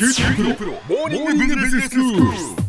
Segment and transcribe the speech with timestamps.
[0.00, 2.59] 九州大学モーニングビジネススクール。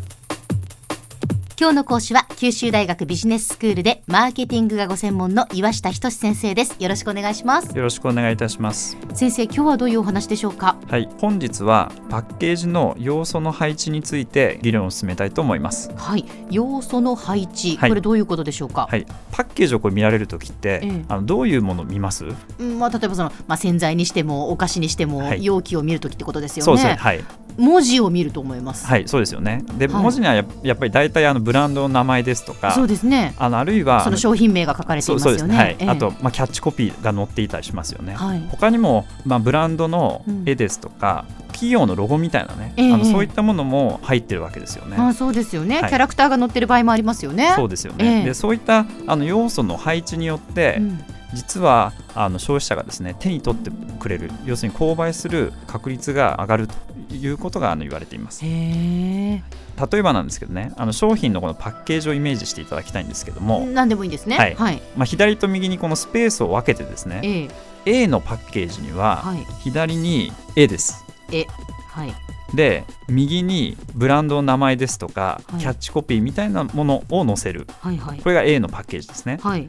[1.62, 6.74] 今日の講師は九州大学ビジネススクールでマーケティングがご専門の岩下仁先生です。
[6.80, 7.76] よろしくお願いします。
[7.76, 8.96] よろしくお願いいたします。
[9.14, 10.76] 先生今日はどういうお話でしょうか？
[10.88, 15.92] はい、本日はパッケージの要素の配置について議論を進めたいと思います。
[15.94, 16.24] はい。
[16.50, 17.90] 要素の配置、はい。
[17.90, 21.04] これどういうことでしょうか、はい、パッケージをこう見られるときって、ええ。
[21.06, 22.24] あのどういうものを見ます？
[22.58, 25.44] うんまあ、例えばその、まあ、洗剤にしてもお菓子にしても、はい。
[25.44, 26.94] 容器を見るときってことですよそうですね。
[26.94, 26.98] ね。
[26.98, 27.22] はい、
[27.58, 29.64] 文字を見ると思います、はい、そうですよね。
[29.78, 30.02] で、はい。
[30.02, 33.34] 文字にはややっぱり大体あのブランドの名前ですとか、そうですね。
[33.38, 35.56] あのあるいはその商品名が書かれてそいうますよね。
[35.56, 35.88] はい、ええ。
[35.88, 38.14] あとまあキャッチコピーが載っていたりしますよね。
[38.14, 38.42] はい。
[38.50, 42.92] 他にもまあブランドのうん絵ですとか、企業のロゴみたいなね、ええ。
[42.92, 44.96] あのそういったものも入ってるわけですよね。
[44.98, 45.90] あそうですよね、はい。
[45.90, 47.52] キャラクターが載ってる場合もありますよね。
[47.56, 48.18] そうですよね。
[48.18, 48.24] ええ。
[48.24, 56.74] でそういったあの要素の配置によって、うん実はあの消費者がですね手に取ってくれる要するに購買する確率が上がると
[57.14, 58.44] いうことがあの言われています。
[58.44, 64.36] 例えばなんですけどねあの商品のこのパッケージをイメージしていただきたいんですけども、何でもいいですね。
[64.36, 64.54] はい。
[64.54, 68.02] はい、まあ、左と右にこのスペースを分けてですねええ。
[68.02, 69.44] A のパッケージにははい。
[69.60, 71.04] 左に絵です。
[71.32, 71.46] え
[71.90, 72.14] はい。
[72.54, 75.60] で右にブランドの名前ですとか、はい。
[75.60, 77.66] キャッチコピーみたいなものを載せる。
[77.80, 78.18] はいはい。
[78.18, 79.38] これが A のパッケージですね。
[79.42, 79.68] はい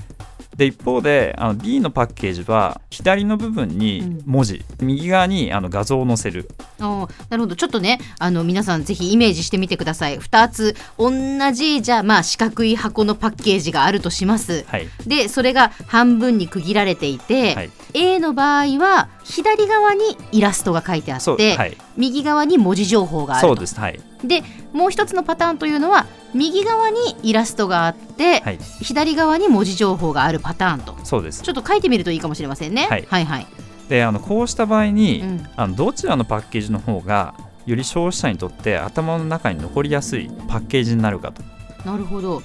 [0.56, 6.50] で一方であの B のパッケージは左の部分に文字、右側にあの画像を載せる
[6.90, 7.56] おーなるほど。
[7.56, 10.20] ちょっとねあの皆さんぜひイメージしてみてください。
[10.20, 11.12] 2つ同
[11.52, 14.66] じじゃあまあ四角い箱のパッケージがあるとします。
[14.68, 14.88] はい。
[15.08, 17.72] でそれが半分に区切られていて、はい。
[17.94, 21.78] A の場合は左側にイラストが書いてあって、はい。
[21.98, 23.48] 右側に文字情報があると。
[23.50, 23.80] そうです。
[23.80, 24.00] はい。
[24.24, 28.60] でもう一つのパターンというのは右側にイラストがあって、はい。
[28.82, 30.98] 左側に文字情報があるパターンと。
[31.04, 31.44] そうです。
[31.44, 32.88] ちょっと書いてみるといいかもしれませんね。
[32.90, 33.08] はい。
[33.10, 33.48] はい、はい
[33.90, 35.50] であのこうした場合に、うん。
[35.56, 41.42] あのどちらのパッケージの方がより消費者にとって頭の中に残りやすいパッケージになるかと、
[41.86, 42.42] なるほど。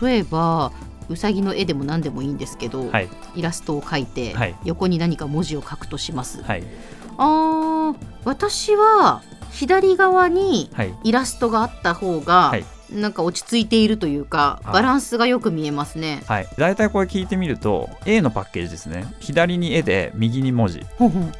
[0.00, 0.72] 例えば
[1.08, 3.08] うさぎの絵でも何でもいいんですけど、はい。
[3.34, 4.56] イラストを描いて、はい。
[4.64, 6.42] 横に何か文字を書くとします。
[6.42, 6.64] はい。
[7.18, 9.22] あー私は
[9.52, 10.94] 左側にはい。
[11.04, 16.22] イラストがあった方が、はいなんか落ち着いているというかあバランスがよく見えますね。
[16.26, 19.12] はい、大体これ聞いてみると A のパッケージですね。
[19.20, 20.84] 左に絵で右に文字。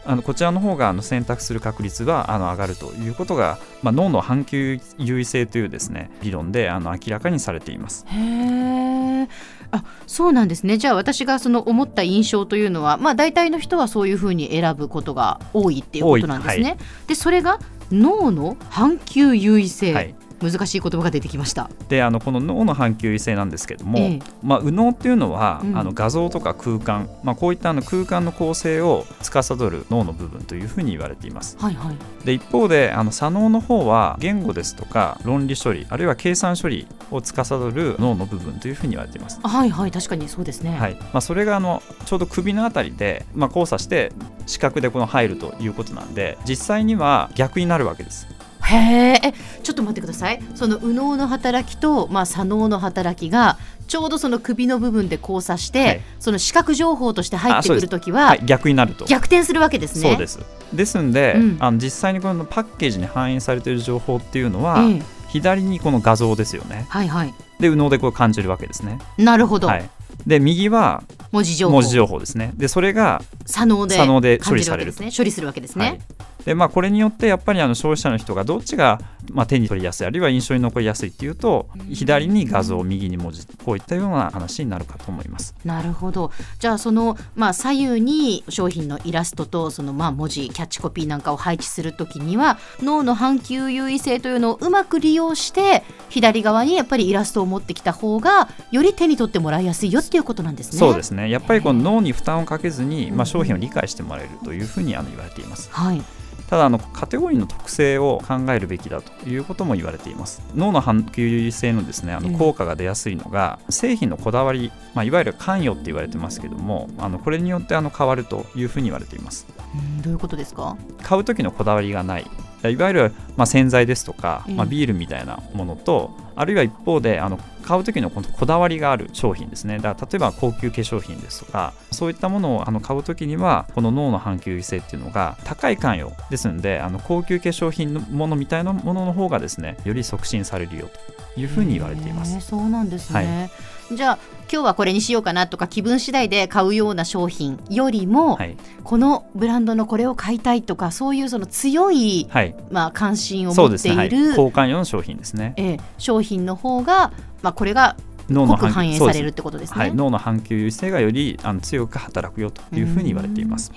[0.05, 8.05] あのこちらの方があの選択する確率はあの上がるということが、まあ、脳の半球優位性というですね理論であの明らかにされています。
[8.09, 9.29] へえ。
[9.73, 10.79] あそうなんですね。
[10.79, 16.77] じゃあ私がその思った印象というのはまあ大体の人はそういうふうに選ぶことが多いっていうことなんですね。
[16.79, 17.07] 多い。
[17.09, 17.59] でそれが
[17.91, 21.71] 脳の半球優位性、はい難しい言葉が出てきました。
[21.89, 31.57] であのこの脳の半球優位性なんですけども、ええまあ、右脳っていうのは、うんあの画像とか空間、まあ、こういったあの空間の構成を司る脳の部分というふうに言われています。
[31.59, 31.97] はいはい。
[32.25, 39.41] で一方であの左脳の方は言語ですとか論理処理あるいは計算処理を司る脳の部分というふうに言われています。
[39.43, 40.77] あはいはい確かにそうですね。
[40.79, 44.13] はいまあ、それがあのちょうど首のあたりで、まあ、交差して
[44.47, 48.27] 視覚でこの入るということなんで実際には逆になるわけです。
[48.67, 48.77] へ
[49.15, 59.05] ええちょっと待ってくださいその右脳の働きと、まあ、左脳の働きがちょうどその首の部分で交差して、はいその視覚情報として入ってくるときは、はい、逆になると。
[59.05, 60.11] 逆転するわけですね。
[60.11, 60.41] そうです
[60.73, 66.87] ですんで、うんあの実際にこのパッケージに反映されている情報っていうのは、ええ左にこの画像ですよね。
[66.89, 67.35] はいはい。
[67.61, 68.99] で右脳でこう感じるわけですね。
[69.19, 69.69] なるほど。
[69.69, 69.91] はい、
[70.27, 72.19] で右は文字情報。
[72.19, 72.53] ですね。
[72.57, 73.87] でそれが、左脳
[74.21, 75.11] で処感理されるね。
[75.17, 76.01] 処理するわけですね。
[76.47, 79.01] はいでまあ、これによってやっぱりあの消費者の人がどっちが、
[79.33, 85.57] まあ、手に取りやすいあるいは印象に残りやすいっていうと左に画像右に文字こういったような話になるかと思います。
[85.65, 86.31] なるほど。
[86.61, 100.79] じゃあそのまあ左右に商品のイラストとそのまあ文字キャッチコピーなんかを配置するときには脳の半球優位性というのをうまく利用して左側にやっぱりイラストを持ってきた方がより手に取ってもらいやすいよっていうことなんですね。
[100.79, 105.69] そうですねやっぱりこの脳に負担をかけずに、うんまあ、商品を理解してもらえるというふうにあの言われています。
[105.73, 106.01] はい。
[106.49, 110.43] ただあのカテゴリーの特性を考えるべきだということも言われています。
[110.55, 119.47] 脳の半球性のですねあうんの効果が出やすいのが、製品のこだわり、まあ、いわゆる関与って言われてますけどもあのこれによってあの変わるというふうに言われています。
[119.75, 120.77] うんどういうことですか？
[121.03, 122.27] 買う時のこだわりがない。
[122.65, 129.79] いわゆる、まあ、洗剤ですとか、うんまあ、ビールみたいなものとあるいは一方であの買う時のこのこだわりがある商品ですね。
[129.79, 140.89] だから例えば高級化粧品ですとかそういったものをあの買う時にはこの脳の反吸性っていうのが高い関与ですのであの高級化粧品のものみたいなものの方がですねより促進されるよ
[141.35, 142.41] というふうに言われています。
[142.41, 143.51] そうなんですね、
[143.89, 144.19] はい、じゃあ
[144.51, 157.13] 今日はこれにしようかなとか気分次第で買うような商品よりも、はい、このブランドのこれを買いたいとかそういうその強い、はい、まあ、関心を持っている、交換用の商品ですね、えー、商品の方が、
[157.43, 157.97] まあ、これが
[158.31, 159.79] 脳の反映されるってことですね。
[159.79, 163.73] はい、脳の反吸性がよりあの強く働くよというふうに言われています。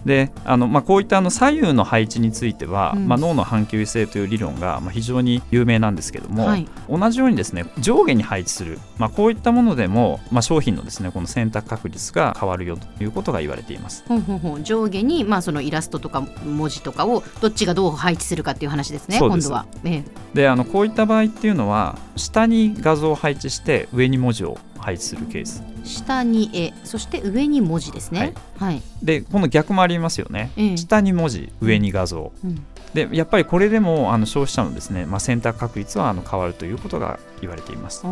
[0.00, 14.04] へであの、まあ、こういったあの左右の配置については、うん、まあ、脳の反吸性という理論がまあ非常に有名なんですけども、はい、同じようにですね上下に配置する、まあ、こういったものでも、まあ、商品のですねこの選択確率が変わるよということが言われています。
[14.06, 14.62] ほうほうほう。
[14.62, 19.66] 上下に、まあ、そのイラストとか文字とかをどっちがどう配置するかっていう話ですね今度は。
[19.84, 20.04] ええ、
[20.34, 25.62] であのこういった場合っていうのは下に画像を配置して上に文字を配置するケース。
[25.82, 38.04] 下に絵そして上に文字ですね、はい、はい、でこの逆もありますよね、え下に文字上に画像、うん、でやっぱりこれでもあの消費者のですね、まあ、選択確率はあの変わるということが言われています。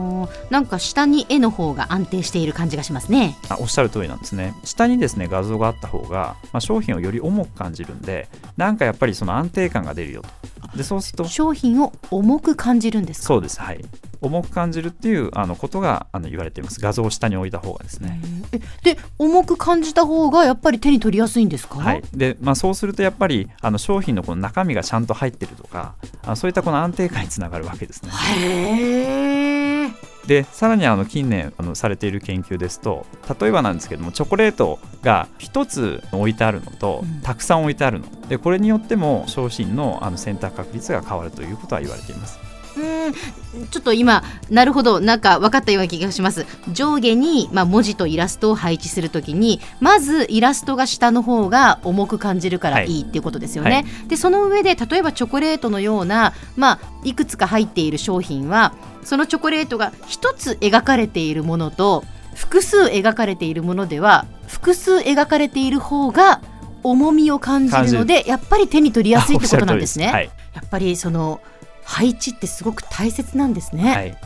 [0.50, 3.36] なんか下に絵の方が安定している感じがしますね。
[3.48, 4.54] あおっしゃる通りなんですね。
[4.64, 10.28] 下にですね画像があった方が、まあ、商品をより重く感じるんでなんかやっぱりその安定感が出るよと
[10.76, 11.24] でそうすると。
[11.24, 13.60] 商品を重く感じるんですそうです。
[13.60, 13.84] はい。
[14.20, 16.80] 重く感じるっていうあのことがあの言われています。
[16.80, 18.20] 画像を下に置いた方がですね。
[18.84, 21.78] で重く感じた方がやっぱり手に取りやすいんですか？
[21.78, 22.02] はい。
[22.14, 28.10] で、まあ、そうするとやっぱりあの商品のこの中身がちゃんと入ってるとかあそういったこの安定感につながるわけですね。
[28.38, 29.51] へえ
[30.26, 33.06] でさらにあの近年あのされている研究ですと
[33.40, 42.51] 例えばなんですけどもチョコレートが1つ置いてあるのと、うん、たくさん置いてあるのでこれによっても商品のあの選択確率が変わるということは言われています。
[42.76, 46.46] うんちょっと今なるほどなんか分かったような気がします。
[46.72, 53.00] 上下に、まあ、文字とイラストを配置するときにまずイラストが下の方が重く感じるからい。
[53.00, 53.82] いっていうことですよね、はい。
[53.82, 58.74] はい、でその上で例えばチョコレートのような、まあ、いくつか入っている商品は
[59.04, 62.04] そのチョコレートが1つ描かれているものと
[62.34, 66.40] 複数描かれているものでは複数描かれている方が
[66.82, 70.06] 重みを感じるのでやっぱり手に取りやすいってことなんですね。
[70.08, 71.40] はい、やっぱりその
[71.84, 73.94] 配置ってすごく大切なんですね。
[73.94, 74.18] はい。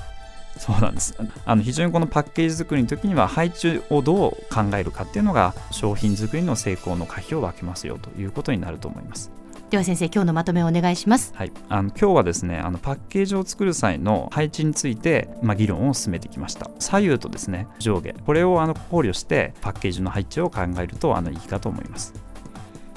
[0.58, 1.14] そうなんです。
[1.44, 9.30] あの非常にこのパッケージ作りの時には配置をどう考えるかっていうのが商品作りの成功の可否を分けますよということになると思います。
[9.70, 16.70] では先生今日のまとめをお願いします、はい、あの今日はですねあのパッケージを作る際の配置について、まあ、議論を進めてきました。
[16.78, 18.12] 左右とですね上下。
[18.12, 22.14] これをあの考慮してパッケージの配置を考えるとあのいいかと思います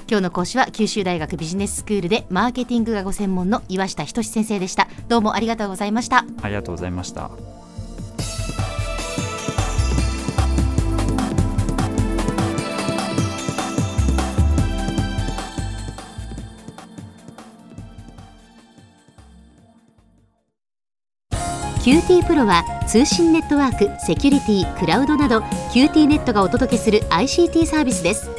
[0.09, 4.87] 今日の講師は九州大学ビジネススクールでマーケティングがご専門の岩下仁先生でした。
[5.07, 6.25] どうもありがとうございました。
[6.41, 7.29] ありがとうございました。
[21.83, 25.39] QT プロは通信ネットワーク、セキュリティ、クラウドなど
[25.71, 28.38] QT ネットがお届けする ICT サービスです